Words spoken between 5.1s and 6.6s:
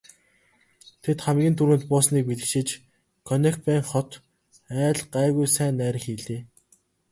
гайгүй сайн найр хийлээ.